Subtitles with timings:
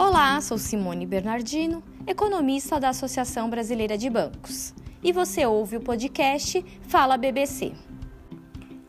[0.00, 6.64] Olá, sou Simone Bernardino, economista da Associação Brasileira de Bancos, e você ouve o podcast
[6.82, 7.72] Fala BBC.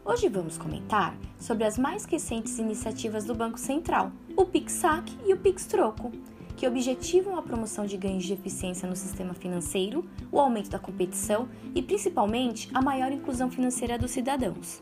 [0.05, 5.37] Hoje vamos comentar sobre as mais recentes iniciativas do Banco Central, o PIX-SAC e o
[5.37, 6.11] PIX-Troco,
[6.55, 11.49] que objetivam a promoção de ganhos de eficiência no sistema financeiro, o aumento da competição
[11.73, 14.79] e, principalmente, a maior inclusão financeira dos cidadãos.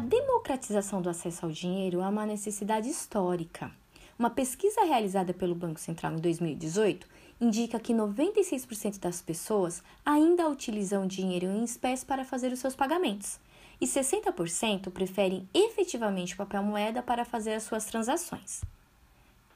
[0.00, 3.70] Democratização do acesso ao dinheiro é uma necessidade histórica.
[4.18, 7.06] Uma pesquisa realizada pelo Banco Central em 2018
[7.40, 13.38] indica que 96% das pessoas ainda utilizam dinheiro em espécie para fazer os seus pagamentos
[13.80, 18.62] e 60% preferem efetivamente papel moeda para fazer as suas transações.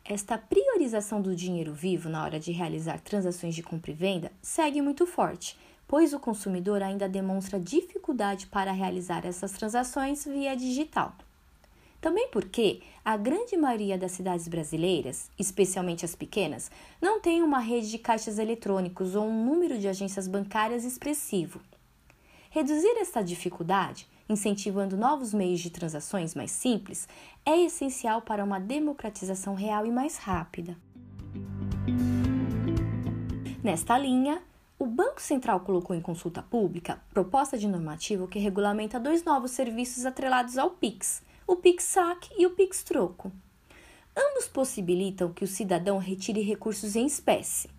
[0.05, 4.83] Esta priorização do dinheiro vivo na hora de realizar transações de compra e venda segue
[4.83, 11.15] muito forte, pois o consumidor ainda demonstra dificuldade para realizar essas transações via digital.
[12.01, 17.91] Também porque a grande maioria das cidades brasileiras, especialmente as pequenas, não tem uma rede
[17.91, 21.61] de caixas eletrônicos ou um número de agências bancárias expressivo.
[22.51, 27.09] Reduzir esta dificuldade, incentivando novos meios de transações mais simples,
[27.45, 30.77] é essencial para uma democratização real e mais rápida.
[33.63, 34.43] Nesta linha,
[34.85, 40.05] o Banco Central colocou em consulta pública proposta de normativo que regulamenta dois novos serviços
[40.05, 43.33] atrelados ao PIX, o PIX-SAC e o PIX-Troco.
[44.15, 47.71] Ambos possibilitam que o cidadão retire recursos em espécie.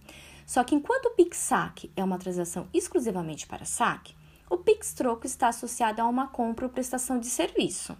[0.47, 4.15] Só que enquanto o PIX-SAC é uma transação exclusivamente para saque,
[4.49, 7.95] o PIX-Troco está associado a uma compra ou prestação de serviço.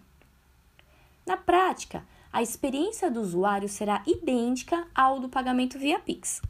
[1.28, 2.04] Na prática,
[2.34, 6.42] a experiência do usuário será idêntica ao do pagamento via Pix.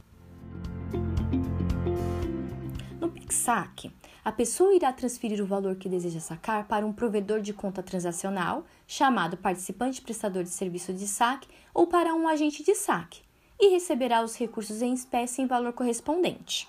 [3.34, 3.92] Saque,
[4.24, 8.64] a pessoa irá transferir o valor que deseja sacar para um provedor de conta transacional,
[8.86, 13.20] chamado participante prestador de serviço de saque, ou para um agente de saque,
[13.60, 16.68] e receberá os recursos em espécie em valor correspondente.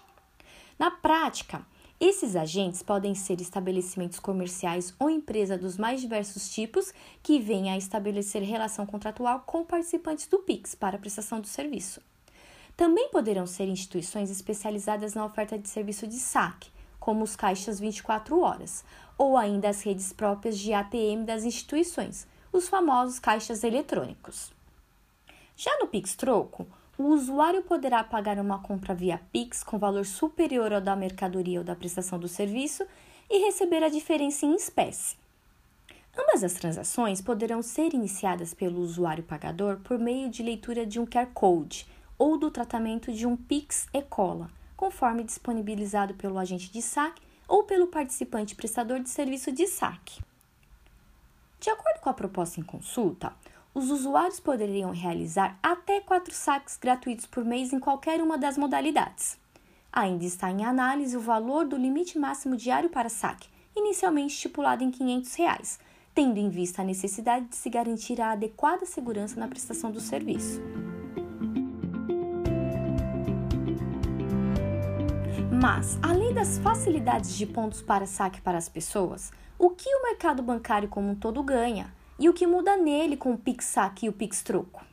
[0.78, 1.66] Na prática,
[2.00, 6.94] esses agentes podem ser estabelecimentos comerciais ou empresa dos mais diversos tipos
[7.24, 12.00] que venham a estabelecer relação contratual com participantes do PIX para prestação do serviço.
[12.78, 18.40] Também poderão ser instituições especializadas na oferta de serviço de saque, como os caixas 24
[18.40, 18.86] horas,
[19.18, 24.54] ou ainda as redes próprias de ATM das instituições, os famosos caixas eletrônicos.
[25.56, 26.68] Já no Pix Troco,
[27.00, 31.66] o usuário poderá pagar uma compra via Pix com valor superior ao da mercadoria ou
[31.66, 32.86] da prestação do serviço
[33.28, 35.18] e receber a diferença em espécie.
[36.16, 41.06] Ambas as transações poderão ser iniciadas pelo usuário pagador por meio de leitura de um
[41.08, 46.82] QR Code ou do tratamento de um PIX e cola, conforme disponibilizado pelo agente de
[46.82, 50.22] saque ou pelo participante prestador de serviço de saque.
[51.60, 53.34] De acordo com a proposta em consulta,
[53.74, 59.38] os usuários poderiam realizar até quatro saques gratuitos por mês em qualquer uma das modalidades.
[59.92, 64.92] Ainda está em análise o valor do limite máximo diário para saque, inicialmente estipulado em
[64.92, 65.80] 500 reais,
[66.14, 70.60] tendo em vista a necessidade de se garantir a adequada segurança na prestação do serviço.
[75.60, 80.44] Mas, além das facilidades de pontos para saque para as pessoas, o que o mercado
[80.44, 84.10] bancário como um todo ganha e o que muda nele com o Pix Saque e
[84.10, 84.86] o Pix Troco?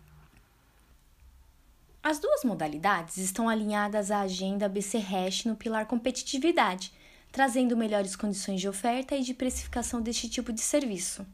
[2.03, 6.93] As duas modalidades estão alinhadas à agenda BC Hash no pilar competitividade,
[7.31, 11.27] trazendo melhores condições de oferta e de precificação deste tipo de serviço.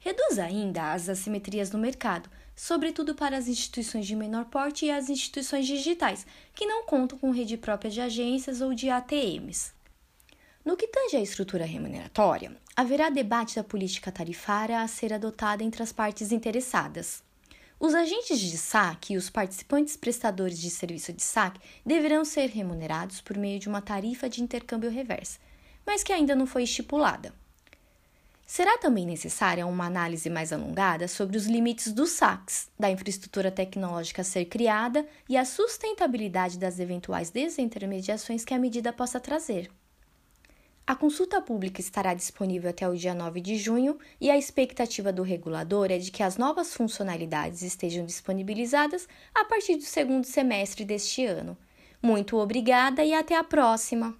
[0.00, 2.30] Reduz ainda as assimetrias no mercado,
[2.60, 7.30] sobretudo para as instituições de menor porte e as instituições digitais, que não contam com
[7.30, 9.72] rede própria de agências ou de ATMs.
[10.62, 15.82] No que tange à estrutura remuneratória, haverá debate da política tarifária a ser adotada entre
[15.82, 17.22] as partes interessadas.
[17.80, 23.22] Os agentes de saque e os participantes prestadores de serviço de saque deverão ser remunerados
[23.22, 25.38] por meio de uma tarifa de intercâmbio reversa,
[25.86, 27.32] mas que ainda não foi estipulada.
[28.52, 34.22] Será também necessária uma análise mais alongada sobre os limites dos saques, da infraestrutura tecnológica
[34.22, 39.70] a ser criada e a sustentabilidade das eventuais desintermediações que a medida possa trazer.
[40.84, 45.22] A consulta pública estará disponível até o dia 9 de junho e a expectativa do
[45.22, 51.24] regulador é de que as novas funcionalidades estejam disponibilizadas a partir do segundo semestre deste
[51.24, 51.56] ano.
[52.02, 54.19] Muito obrigada e até a próxima!